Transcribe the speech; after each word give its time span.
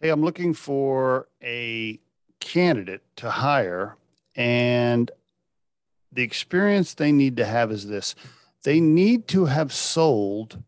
Hey, 0.00 0.10
I'm 0.10 0.22
looking 0.22 0.52
for 0.52 1.26
a 1.42 1.98
candidate 2.38 3.02
to 3.16 3.30
hire, 3.30 3.96
and 4.34 5.10
the 6.12 6.22
experience 6.22 6.92
they 6.92 7.12
need 7.12 7.38
to 7.38 7.46
have 7.46 7.72
is 7.72 7.88
this 7.88 8.14
they 8.62 8.78
need 8.78 9.26
to 9.28 9.46
have 9.46 9.72
sold 9.72 10.62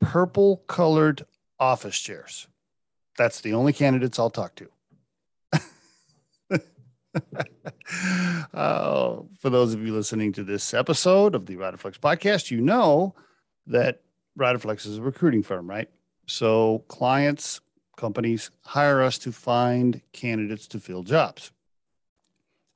purple 0.00 0.62
colored 0.66 1.26
office 1.58 1.98
chairs. 1.98 2.48
That's 3.18 3.42
the 3.42 3.52
only 3.52 3.74
candidates 3.74 4.18
I'll 4.18 4.30
talk 4.30 4.54
to. 4.54 4.68
uh, 8.54 9.16
for 9.40 9.50
those 9.50 9.74
of 9.74 9.84
you 9.84 9.92
listening 9.92 10.32
to 10.32 10.42
this 10.42 10.72
episode 10.72 11.34
of 11.34 11.44
the 11.44 11.56
Riderflex 11.56 11.98
podcast, 11.98 12.50
you 12.50 12.62
know 12.62 13.14
that 13.66 14.00
Riderflex 14.38 14.86
is 14.86 14.96
a 14.96 15.02
recruiting 15.02 15.42
firm, 15.42 15.68
right? 15.68 15.90
So 16.26 16.84
clients, 16.88 17.60
companies 18.00 18.50
hire 18.64 19.02
us 19.02 19.18
to 19.18 19.30
find 19.30 20.00
candidates 20.12 20.66
to 20.68 20.80
fill 20.80 21.02
jobs. 21.02 21.52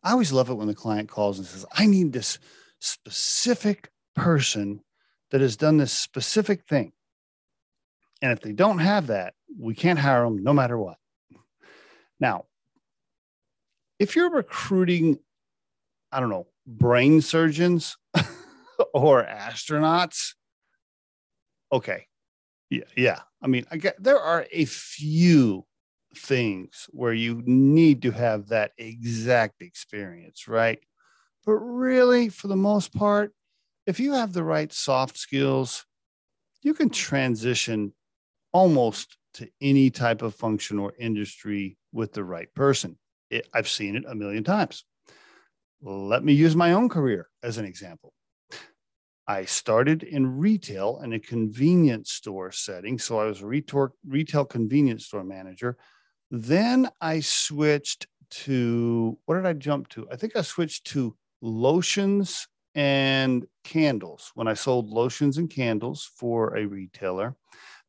I 0.02 0.12
always 0.12 0.32
love 0.32 0.50
it 0.50 0.54
when 0.54 0.66
the 0.68 0.74
client 0.74 1.08
calls 1.08 1.38
and 1.38 1.46
says, 1.46 1.64
I 1.72 1.86
need 1.86 2.12
this 2.12 2.38
specific 2.78 3.90
person 4.14 4.82
that 5.30 5.40
has 5.40 5.56
done 5.56 5.78
this 5.78 5.92
specific 5.92 6.64
thing. 6.64 6.92
And 8.20 8.30
if 8.30 8.40
they 8.40 8.52
don't 8.52 8.78
have 8.78 9.06
that, 9.06 9.34
we 9.58 9.74
can't 9.74 9.98
hire 9.98 10.24
them 10.24 10.42
no 10.42 10.52
matter 10.52 10.78
what. 10.78 10.98
Now, 12.20 12.44
if 13.98 14.14
you're 14.14 14.30
recruiting, 14.30 15.18
I 16.12 16.20
don't 16.20 16.30
know, 16.30 16.46
brain 16.66 17.22
surgeons 17.22 17.96
or 18.94 19.24
astronauts, 19.24 20.34
okay. 21.72 22.06
Yeah, 22.70 22.84
yeah. 22.96 23.20
I 23.42 23.46
mean, 23.46 23.64
I 23.70 23.76
get 23.76 24.02
there 24.02 24.18
are 24.20 24.46
a 24.50 24.64
few 24.64 25.66
things 26.16 26.86
where 26.90 27.12
you 27.12 27.42
need 27.44 28.02
to 28.02 28.10
have 28.10 28.48
that 28.48 28.72
exact 28.78 29.62
experience, 29.62 30.48
right? 30.48 30.78
But 31.44 31.54
really, 31.54 32.28
for 32.28 32.48
the 32.48 32.56
most 32.56 32.94
part, 32.94 33.32
if 33.86 34.00
you 34.00 34.14
have 34.14 34.32
the 34.32 34.44
right 34.44 34.72
soft 34.72 35.18
skills, 35.18 35.84
you 36.62 36.74
can 36.74 36.88
transition 36.90 37.92
almost 38.52 39.18
to 39.34 39.48
any 39.60 39.90
type 39.90 40.22
of 40.22 40.34
function 40.34 40.78
or 40.78 40.94
industry 40.98 41.76
with 41.92 42.12
the 42.12 42.24
right 42.24 42.52
person. 42.54 42.98
It, 43.30 43.48
I've 43.52 43.68
seen 43.68 43.96
it 43.96 44.04
a 44.08 44.14
million 44.14 44.44
times. 44.44 44.84
Let 45.82 46.24
me 46.24 46.32
use 46.32 46.56
my 46.56 46.72
own 46.72 46.88
career 46.88 47.28
as 47.42 47.58
an 47.58 47.64
example. 47.64 48.14
I 49.26 49.46
started 49.46 50.02
in 50.02 50.38
retail 50.38 51.00
in 51.02 51.14
a 51.14 51.18
convenience 51.18 52.12
store 52.12 52.52
setting. 52.52 52.98
So 52.98 53.18
I 53.18 53.24
was 53.24 53.40
a 53.40 53.46
retail, 53.46 54.44
convenience 54.44 55.06
store 55.06 55.24
manager. 55.24 55.78
Then 56.30 56.90
I 57.00 57.20
switched 57.20 58.06
to 58.30 59.18
what 59.24 59.36
did 59.36 59.46
I 59.46 59.52
jump 59.54 59.88
to? 59.90 60.06
I 60.10 60.16
think 60.16 60.36
I 60.36 60.42
switched 60.42 60.86
to 60.88 61.16
lotions 61.40 62.48
and 62.74 63.46
candles 63.62 64.32
when 64.34 64.48
I 64.48 64.54
sold 64.54 64.90
lotions 64.90 65.38
and 65.38 65.48
candles 65.48 66.10
for 66.16 66.56
a 66.56 66.66
retailer. 66.66 67.36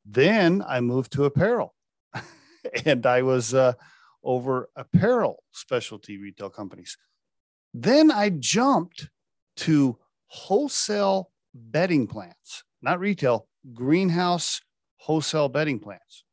Then 0.06 0.63
I 0.67 0.81
moved 0.81 1.13
to 1.13 1.25
apparel 1.25 1.73
and 2.86 3.06
I 3.06 3.23
was 3.23 3.53
uh, 3.53 3.73
over 4.23 4.69
apparel 4.75 5.44
specialty 5.52 6.17
retail 6.17 6.50
companies. 6.50 6.97
Then 7.73 8.11
I 8.11 8.30
jumped 8.30 9.09
to 9.58 9.97
wholesale 10.36 11.31
bedding 11.53 12.08
plants, 12.08 12.64
not 12.81 13.00
retail, 13.00 13.47
greenhouse 13.73 14.61
wholesale 14.97 15.50
bedding 15.50 15.80
plants. 15.80 16.23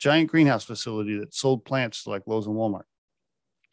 Giant 0.00 0.30
greenhouse 0.30 0.64
facility 0.64 1.18
that 1.18 1.34
sold 1.34 1.64
plants 1.64 2.04
to 2.04 2.10
like 2.10 2.22
Lowe's 2.26 2.46
and 2.46 2.56
Walmart. 2.56 2.84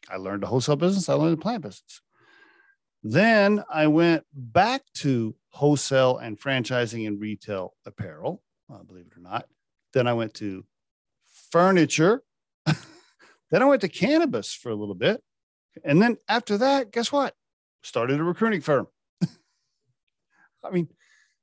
I 0.10 0.18
learned 0.18 0.44
a 0.44 0.48
wholesale 0.48 0.76
business, 0.76 1.10
I 1.10 1.14
learned 1.14 1.38
the 1.38 1.42
plant 1.42 1.64
business. 1.64 2.02
Then 3.02 3.64
I 3.72 3.88
went 3.88 4.26
back 4.34 4.82
to 4.96 5.36
wholesale 5.50 6.18
and 6.18 6.40
franchising 6.40 7.08
and 7.08 7.20
retail 7.20 7.74
apparel, 7.86 8.44
uh, 8.72 8.84
believe 8.84 9.06
it 9.06 9.18
or 9.18 9.22
not. 9.22 9.46
Then 9.94 10.08
I 10.08 10.14
went 10.14 10.34
to 10.36 10.66
furniture. 11.52 12.24
then 12.66 13.62
I 13.62 13.66
went 13.66 13.82
to 13.82 13.88
cannabis 13.88 14.54
for 14.54 14.70
a 14.70 14.76
little 14.76 14.96
bit. 14.96 15.24
And 15.84 16.02
then 16.02 16.18
after 16.28 16.58
that, 16.58 16.92
guess 16.92 17.12
what? 17.12 17.36
Started 17.82 18.20
a 18.20 18.24
recruiting 18.24 18.62
firm. 18.62 18.88
I 20.64 20.72
mean, 20.72 20.90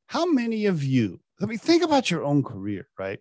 how 0.07 0.27
many 0.27 0.67
of 0.67 0.85
you, 0.85 1.21
I 1.43 1.47
mean, 1.47 1.59
think 1.59 1.83
about 1.83 2.11
your 2.11 2.25
own 2.25 2.43
career, 2.43 2.89
right? 2.99 3.19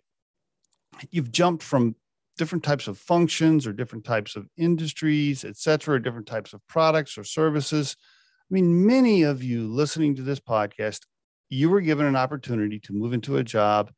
You've 1.10 1.32
jumped 1.32 1.62
from 1.62 1.96
different 2.38 2.64
types 2.64 2.86
of 2.86 2.98
functions 2.98 3.66
or 3.66 3.72
different 3.72 4.04
types 4.04 4.36
of 4.36 4.46
industries, 4.56 5.44
et 5.44 5.56
cetera, 5.56 6.02
different 6.02 6.26
types 6.26 6.52
of 6.52 6.60
products 6.68 7.16
or 7.16 7.24
services. 7.24 7.96
I 8.50 8.54
mean, 8.54 8.86
many 8.86 9.22
of 9.22 9.42
you 9.42 9.68
listening 9.68 10.14
to 10.16 10.22
this 10.22 10.40
podcast, 10.40 11.00
you 11.48 11.70
were 11.70 11.80
given 11.80 12.06
an 12.06 12.16
opportunity 12.16 12.78
to 12.80 12.92
move 12.92 13.12
into 13.12 13.38
a 13.38 13.44
job, 13.44 13.90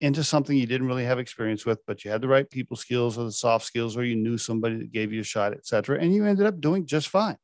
into 0.00 0.22
something 0.22 0.56
you 0.56 0.66
didn't 0.66 0.86
really 0.86 1.04
have 1.04 1.18
experience 1.18 1.64
with, 1.64 1.78
but 1.86 2.04
you 2.04 2.10
had 2.10 2.20
the 2.20 2.28
right 2.28 2.48
people 2.50 2.76
skills 2.76 3.16
or 3.16 3.24
the 3.24 3.32
soft 3.32 3.64
skills, 3.64 3.96
or 3.96 4.04
you 4.04 4.16
knew 4.16 4.36
somebody 4.36 4.76
that 4.76 4.92
gave 4.92 5.12
you 5.12 5.20
a 5.20 5.24
shot, 5.24 5.52
et 5.52 5.66
cetera, 5.66 5.98
and 5.98 6.14
you 6.14 6.26
ended 6.26 6.46
up 6.46 6.60
doing 6.60 6.84
just 6.84 7.08
fine. 7.08 7.36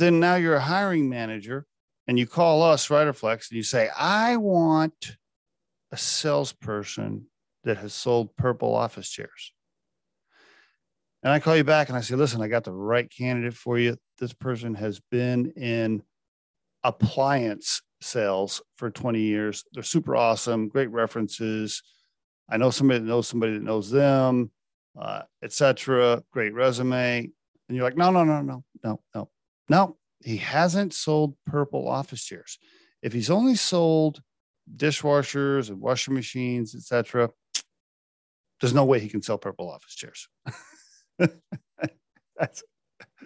Then 0.00 0.18
now 0.18 0.36
you're 0.36 0.54
a 0.54 0.60
hiring 0.60 1.10
manager 1.10 1.66
and 2.08 2.18
you 2.18 2.26
call 2.26 2.62
us 2.62 2.88
Riderflex 2.88 3.50
and 3.50 3.56
you 3.58 3.62
say, 3.62 3.90
I 3.94 4.38
want 4.38 5.18
a 5.92 5.98
salesperson 5.98 7.26
that 7.64 7.76
has 7.76 7.92
sold 7.92 8.34
purple 8.34 8.74
office 8.74 9.10
chairs. 9.10 9.52
And 11.22 11.30
I 11.30 11.38
call 11.38 11.54
you 11.54 11.64
back 11.64 11.90
and 11.90 11.98
I 11.98 12.00
say, 12.00 12.14
listen, 12.14 12.40
I 12.40 12.48
got 12.48 12.64
the 12.64 12.72
right 12.72 13.10
candidate 13.10 13.52
for 13.52 13.78
you. 13.78 13.98
This 14.18 14.32
person 14.32 14.74
has 14.76 15.02
been 15.10 15.50
in 15.50 16.02
appliance 16.82 17.82
sales 18.00 18.62
for 18.78 18.90
20 18.90 19.20
years. 19.20 19.64
They're 19.74 19.82
super 19.82 20.16
awesome, 20.16 20.68
great 20.68 20.90
references. 20.90 21.82
I 22.48 22.56
know 22.56 22.70
somebody 22.70 23.00
that 23.00 23.06
knows 23.06 23.28
somebody 23.28 23.52
that 23.52 23.62
knows 23.62 23.90
them, 23.90 24.50
uh, 24.98 25.24
etc. 25.42 26.22
Great 26.32 26.54
resume. 26.54 27.30
And 27.68 27.76
you're 27.76 27.84
like, 27.84 27.98
no, 27.98 28.10
no, 28.10 28.24
no, 28.24 28.40
no, 28.40 28.64
no, 28.82 29.00
no, 29.14 29.28
no 29.70 29.96
he 30.22 30.36
hasn't 30.36 30.92
sold 30.92 31.34
purple 31.46 31.88
office 31.88 32.24
chairs. 32.24 32.58
If 33.02 33.12
he's 33.12 33.30
only 33.30 33.54
sold 33.54 34.20
dishwashers 34.76 35.70
and 35.70 35.80
washing 35.80 36.14
machines, 36.14 36.74
etc., 36.74 37.30
there's 38.60 38.74
no 38.74 38.84
way 38.84 39.00
he 39.00 39.08
can 39.08 39.22
sell 39.22 39.38
purple 39.38 39.70
office 39.70 39.94
chairs. 39.94 40.28
That's, 42.38 42.62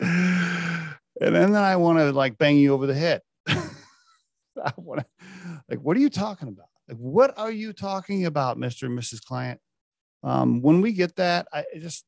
and 0.01 0.97
then 1.21 1.55
I 1.57 1.77
want 1.77 1.99
to 1.99 2.13
like 2.13 2.39
bang 2.39 2.57
you 2.57 2.73
over 2.73 2.87
the 2.87 2.95
head. 2.95 3.23
I 3.49 4.73
want 4.77 5.01
to 5.01 5.07
like, 5.69 5.81
what 5.81 5.97
are 5.97 6.01
you 6.01 6.11
talking 6.11 6.49
about? 6.49 6.67
Like, 6.89 6.99
what 6.99 7.37
are 7.37 7.51
you 7.51 7.73
talking 7.73 8.27
about, 8.27 8.59
Mr. 8.59 8.85
and 8.85 8.99
Mrs. 8.99 9.25
Client? 9.25 9.61
Um, 10.23 10.63
when 10.63 10.81
we 10.81 10.93
get 10.93 11.17
that, 11.17 11.49
I 11.53 11.65
just 11.81 12.05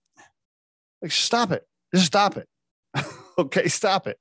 like 1.03 1.13
stop 1.13 1.51
it. 1.51 1.67
Just 1.93 2.07
stop 2.07 2.37
it. 2.37 2.49
okay, 3.39 3.69
stop 3.69 4.07
it. 4.07 4.19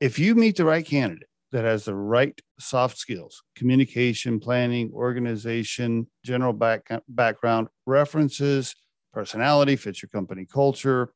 If 0.00 0.18
you 0.18 0.34
meet 0.34 0.56
the 0.56 0.64
right 0.64 0.84
candidate 0.84 1.28
that 1.52 1.64
has 1.64 1.84
the 1.84 1.94
right 1.94 2.38
soft 2.58 2.96
skills 2.96 3.42
communication 3.56 4.38
planning 4.38 4.90
organization 4.92 6.06
general 6.24 6.52
back, 6.52 6.88
background 7.08 7.68
references 7.86 8.74
personality 9.12 9.76
fits 9.76 10.00
your 10.02 10.08
company 10.10 10.46
culture 10.46 11.12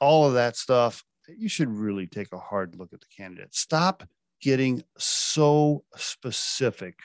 all 0.00 0.26
of 0.26 0.34
that 0.34 0.56
stuff 0.56 1.02
you 1.36 1.48
should 1.48 1.68
really 1.68 2.06
take 2.06 2.32
a 2.32 2.38
hard 2.38 2.76
look 2.76 2.92
at 2.92 3.00
the 3.00 3.06
candidate. 3.16 3.54
Stop 3.54 4.02
getting 4.40 4.82
so 4.98 5.84
specific 5.96 6.98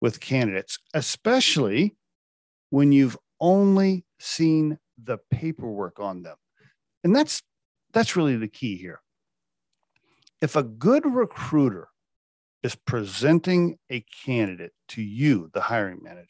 with 0.00 0.20
candidates 0.20 0.78
especially 0.94 1.96
when 2.70 2.92
you've 2.92 3.16
only 3.40 4.04
seen 4.18 4.78
the 5.02 5.18
paperwork 5.30 5.98
on 6.00 6.22
them 6.22 6.36
and 7.04 7.14
that's 7.14 7.42
that's 7.92 8.16
really 8.16 8.36
the 8.36 8.48
key 8.48 8.76
here 8.76 9.00
if 10.42 10.56
a 10.56 10.64
good 10.64 11.06
recruiter 11.06 11.88
is 12.62 12.74
presenting 12.74 13.78
a 13.90 14.04
candidate 14.24 14.72
to 14.88 15.00
you, 15.00 15.48
the 15.54 15.60
hiring 15.60 16.00
manager, 16.02 16.26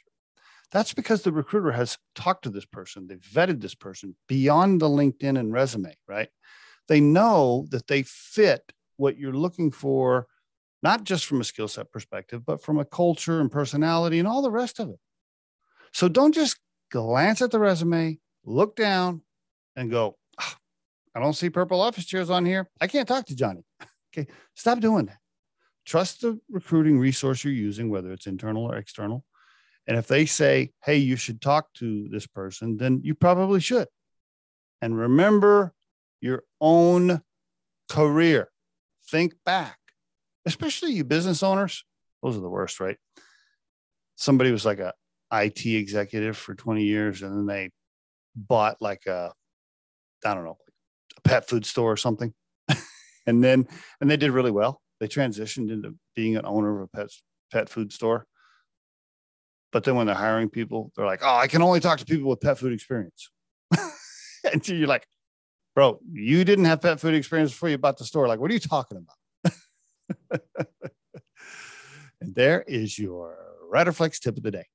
that's 0.70 0.94
because 0.94 1.22
the 1.22 1.32
recruiter 1.32 1.72
has 1.72 1.98
talked 2.14 2.44
to 2.44 2.50
this 2.50 2.66
person, 2.66 3.06
they've 3.06 3.18
vetted 3.18 3.60
this 3.60 3.74
person 3.74 4.14
beyond 4.28 4.80
the 4.80 4.88
LinkedIn 4.88 5.38
and 5.38 5.52
resume, 5.52 5.94
right? 6.06 6.28
They 6.88 7.00
know 7.00 7.66
that 7.70 7.86
they 7.86 8.02
fit 8.02 8.72
what 8.96 9.18
you're 9.18 9.32
looking 9.32 9.70
for, 9.70 10.26
not 10.82 11.04
just 11.04 11.24
from 11.24 11.40
a 11.40 11.44
skill 11.44 11.68
set 11.68 11.90
perspective, 11.90 12.44
but 12.44 12.62
from 12.62 12.78
a 12.78 12.84
culture 12.84 13.40
and 13.40 13.50
personality 13.50 14.18
and 14.18 14.28
all 14.28 14.42
the 14.42 14.50
rest 14.50 14.78
of 14.78 14.90
it. 14.90 14.98
So 15.92 16.08
don't 16.08 16.34
just 16.34 16.58
glance 16.90 17.40
at 17.40 17.50
the 17.50 17.58
resume, 17.58 18.18
look 18.44 18.76
down, 18.76 19.22
and 19.74 19.90
go, 19.90 20.16
I 21.14 21.20
don't 21.20 21.34
see 21.34 21.50
purple 21.50 21.80
office 21.80 22.06
chairs 22.06 22.30
on 22.30 22.46
here. 22.46 22.68
I 22.80 22.86
can't 22.86 23.08
talk 23.08 23.26
to 23.26 23.36
Johnny. 23.36 23.64
Okay, 24.14 24.30
stop 24.54 24.78
doing 24.80 25.06
that. 25.06 25.16
Trust 25.86 26.20
the 26.20 26.38
recruiting 26.50 26.98
resource 26.98 27.44
you're 27.44 27.54
using, 27.54 27.88
whether 27.88 28.12
it's 28.12 28.26
internal 28.26 28.70
or 28.70 28.76
external, 28.76 29.24
And 29.86 29.96
if 29.96 30.06
they 30.06 30.26
say, 30.26 30.72
hey, 30.84 30.98
you 30.98 31.16
should 31.16 31.40
talk 31.40 31.72
to 31.76 32.08
this 32.10 32.26
person, 32.26 32.76
then 32.76 33.00
you 33.02 33.14
probably 33.14 33.58
should. 33.58 33.88
And 34.82 34.98
remember 34.98 35.72
your 36.20 36.44
own 36.60 37.22
career. 37.88 38.48
Think 39.08 39.34
back, 39.46 39.78
especially 40.44 40.92
you 40.92 41.04
business 41.04 41.42
owners. 41.42 41.84
Those 42.22 42.36
are 42.36 42.40
the 42.40 42.50
worst, 42.50 42.80
right? 42.80 42.98
Somebody 44.16 44.52
was 44.52 44.66
like 44.66 44.78
a 44.78 44.92
IT 45.32 45.64
executive 45.64 46.36
for 46.36 46.54
20 46.54 46.84
years 46.84 47.22
and 47.22 47.36
then 47.36 47.46
they 47.46 47.70
bought 48.36 48.76
like 48.80 49.06
a, 49.06 49.32
I 50.24 50.34
don't 50.34 50.44
know, 50.44 50.58
pet 51.24 51.48
food 51.48 51.66
store 51.66 51.92
or 51.92 51.96
something. 51.96 52.32
and 53.26 53.42
then, 53.42 53.66
and 54.00 54.10
they 54.10 54.16
did 54.16 54.30
really 54.30 54.50
well. 54.50 54.80
They 55.00 55.08
transitioned 55.08 55.70
into 55.70 55.96
being 56.14 56.36
an 56.36 56.46
owner 56.46 56.80
of 56.80 56.88
a 56.92 56.96
pet, 56.96 57.10
pet 57.50 57.68
food 57.68 57.92
store. 57.92 58.26
But 59.72 59.84
then 59.84 59.96
when 59.96 60.06
they're 60.06 60.14
hiring 60.14 60.50
people, 60.50 60.92
they're 60.96 61.06
like, 61.06 61.20
oh, 61.22 61.36
I 61.36 61.46
can 61.46 61.62
only 61.62 61.80
talk 61.80 61.98
to 61.98 62.04
people 62.04 62.28
with 62.28 62.40
pet 62.40 62.58
food 62.58 62.72
experience. 62.72 63.30
and 64.52 64.66
you're 64.68 64.86
like, 64.86 65.06
bro, 65.74 65.98
you 66.12 66.44
didn't 66.44 66.66
have 66.66 66.82
pet 66.82 67.00
food 67.00 67.14
experience 67.14 67.52
before 67.52 67.70
you 67.70 67.78
bought 67.78 67.96
the 67.96 68.04
store. 68.04 68.28
Like, 68.28 68.38
what 68.38 68.50
are 68.50 68.54
you 68.54 68.60
talking 68.60 68.98
about? 68.98 69.60
and 72.20 72.34
there 72.34 72.62
is 72.68 72.98
your 72.98 73.36
Riderflex 73.72 74.20
tip 74.20 74.36
of 74.36 74.42
the 74.42 74.50
day. 74.50 74.66